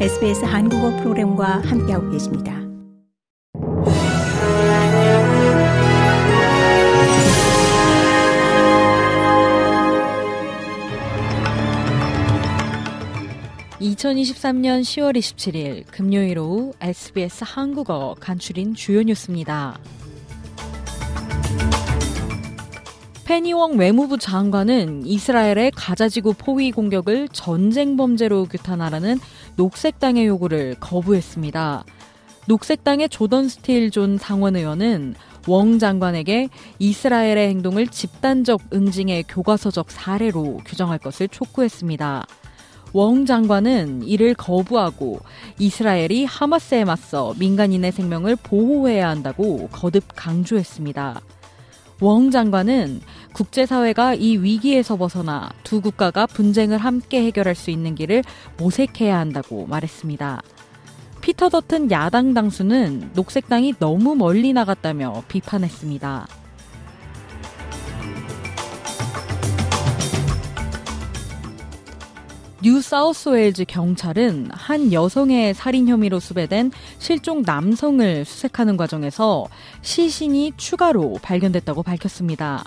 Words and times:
SBS 0.00 0.44
한국어 0.44 0.90
프로그램과 0.96 1.62
함께하고 1.64 2.10
계십니다. 2.10 2.52
(2023년 13.80 14.80
10월 14.82 15.16
27일) 15.16 15.84
금요일 15.92 16.40
오후 16.40 16.72
SBS 16.80 17.44
한국어 17.46 18.16
간추린 18.18 18.74
주요 18.74 19.02
뉴스입니다. 19.02 19.78
페니웡 23.24 23.78
외무부 23.78 24.18
장관은 24.18 25.06
이스라엘의 25.06 25.70
가자지구 25.74 26.34
포위 26.34 26.70
공격을 26.70 27.28
전쟁 27.32 27.96
범죄로 27.96 28.44
규탄하라는 28.44 29.18
녹색당의 29.56 30.26
요구를 30.26 30.76
거부했습니다. 30.78 31.84
녹색당의 32.46 33.08
조던 33.08 33.48
스틸 33.48 33.90
존 33.90 34.18
상원 34.18 34.56
의원은 34.56 35.14
웡 35.48 35.78
장관에게 35.78 36.50
이스라엘의 36.78 37.48
행동을 37.48 37.86
집단적 37.86 38.60
응징의 38.74 39.24
교과서적 39.24 39.90
사례로 39.90 40.60
규정할 40.66 40.98
것을 40.98 41.28
촉구했습니다. 41.28 42.26
웡 42.92 43.24
장관은 43.24 44.02
이를 44.02 44.34
거부하고 44.34 45.20
이스라엘이 45.58 46.26
하마스에 46.26 46.84
맞서 46.84 47.32
민간인의 47.38 47.90
생명을 47.90 48.36
보호해야 48.36 49.08
한다고 49.08 49.68
거듭 49.72 50.04
강조했습니다. 50.14 51.22
웡 52.00 52.30
장관은 52.30 53.00
국제사회가 53.32 54.14
이 54.14 54.36
위기에서 54.36 54.96
벗어나 54.96 55.50
두 55.62 55.80
국가가 55.80 56.26
분쟁을 56.26 56.78
함께 56.78 57.24
해결할 57.24 57.54
수 57.54 57.70
있는 57.70 57.94
길을 57.94 58.22
모색해야 58.58 59.18
한다고 59.18 59.66
말했습니다. 59.66 60.42
피터 61.20 61.48
더튼 61.48 61.90
야당 61.90 62.34
당수는 62.34 63.12
녹색당이 63.14 63.74
너무 63.78 64.14
멀리 64.14 64.52
나갔다며 64.52 65.22
비판했습니다. 65.28 66.26
뉴 72.64 72.80
사우스웨일즈 72.80 73.66
경찰은 73.66 74.48
한 74.50 74.90
여성의 74.90 75.52
살인 75.52 75.86
혐의로 75.86 76.18
수배된 76.18 76.72
실종 76.98 77.42
남성을 77.42 78.24
수색하는 78.24 78.78
과정에서 78.78 79.46
시신이 79.82 80.52
추가로 80.56 81.18
발견됐다고 81.20 81.82
밝혔습니다. 81.82 82.64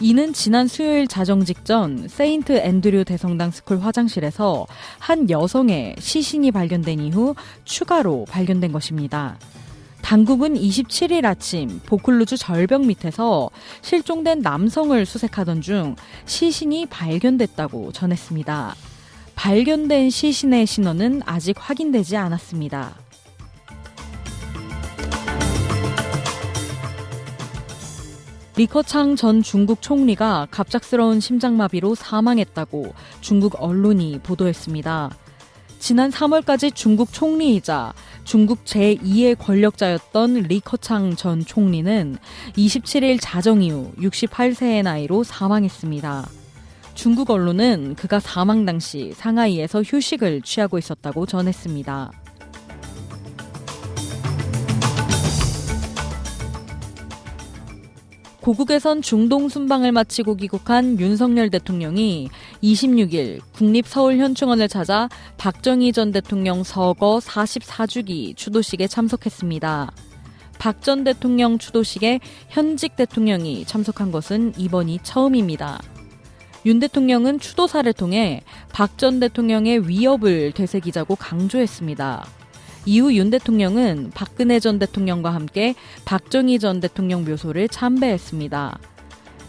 이는 0.00 0.32
지난 0.32 0.68
수요일 0.68 1.08
자정 1.08 1.44
직전 1.44 2.06
세인트 2.06 2.58
앤드류 2.58 3.06
대성당 3.06 3.50
스쿨 3.50 3.80
화장실에서 3.80 4.68
한 5.00 5.28
여성의 5.28 5.96
시신이 5.98 6.52
발견된 6.52 7.00
이후 7.00 7.34
추가로 7.64 8.24
발견된 8.30 8.70
것입니다. 8.70 9.36
당국은 10.00 10.54
27일 10.54 11.24
아침 11.24 11.80
보클루즈 11.86 12.36
절벽 12.36 12.86
밑에서 12.86 13.50
실종된 13.82 14.42
남성을 14.42 15.04
수색하던 15.04 15.60
중 15.60 15.96
시신이 16.24 16.86
발견됐다고 16.86 17.90
전했습니다. 17.90 18.76
발견된 19.38 20.10
시신의 20.10 20.66
신원은 20.66 21.22
아직 21.24 21.54
확인되지 21.60 22.16
않았습니다. 22.16 22.96
리커창 28.56 29.14
전 29.14 29.40
중국 29.40 29.80
총리가 29.80 30.48
갑작스러운 30.50 31.20
심장마비로 31.20 31.94
사망했다고 31.94 32.92
중국 33.20 33.62
언론이 33.62 34.18
보도했습니다. 34.24 35.10
지난 35.78 36.10
3월까지 36.10 36.74
중국 36.74 37.12
총리이자 37.12 37.94
중국 38.24 38.64
제2의 38.64 39.38
권력자였던 39.38 40.34
리커창 40.48 41.14
전 41.14 41.44
총리는 41.44 42.18
27일 42.56 43.18
자정 43.22 43.62
이후 43.62 43.92
68세의 43.98 44.82
나이로 44.82 45.22
사망했습니다. 45.22 46.28
중국 46.98 47.30
언론은 47.30 47.94
그가 47.94 48.18
사망 48.18 48.64
당시 48.64 49.12
상하이에서 49.14 49.82
휴식을 49.82 50.42
취하고 50.42 50.78
있었다고 50.78 51.26
전했습니다. 51.26 52.10
고국에선 58.40 59.00
중동 59.00 59.48
순방을 59.48 59.92
마치고 59.92 60.34
귀국한 60.38 60.98
윤석열 60.98 61.50
대통령이 61.50 62.30
26일 62.64 63.42
국립서울현충원을 63.52 64.66
찾아 64.66 65.08
박정희 65.36 65.92
전 65.92 66.10
대통령 66.10 66.64
서거 66.64 67.20
44주기 67.20 68.36
추도식에 68.36 68.88
참석했습니다. 68.88 69.92
박 70.58 70.80
전 70.80 71.04
대통령 71.04 71.58
추도식에 71.58 72.18
현직 72.48 72.96
대통령이 72.96 73.66
참석한 73.66 74.10
것은 74.10 74.54
이번이 74.56 74.98
처음입니다. 75.04 75.78
윤 76.68 76.80
대통령은 76.80 77.40
추도사를 77.40 77.90
통해 77.94 78.42
박 78.74 78.98
전 78.98 79.20
대통령의 79.20 79.88
위협을 79.88 80.52
되새기자고 80.52 81.16
강조했습니다. 81.16 82.26
이후 82.84 83.14
윤 83.14 83.30
대통령은 83.30 84.10
박근혜 84.14 84.60
전 84.60 84.78
대통령과 84.78 85.32
함께 85.32 85.74
박정희 86.04 86.58
전 86.58 86.80
대통령 86.80 87.24
묘소를 87.24 87.68
참배했습니다. 87.68 88.78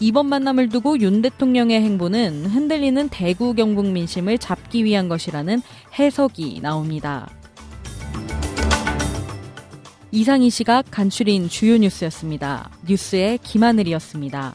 이번 0.00 0.26
만남을 0.26 0.70
두고 0.70 0.98
윤 0.98 1.22
대통령의 1.22 1.82
행보는 1.82 2.46
흔들리는 2.46 3.08
대구 3.10 3.54
경북 3.54 3.86
민심을 3.86 4.38
잡기 4.38 4.84
위한 4.84 5.08
것이라는 5.08 5.62
해석이 5.96 6.58
나옵니다. 6.62 7.30
이상 10.10 10.42
이 10.42 10.50
시각 10.50 10.86
간추린 10.90 11.48
주요 11.48 11.76
뉴스였습니다. 11.76 12.70
뉴스의 12.88 13.38
김하늘이었습니다. 13.38 14.54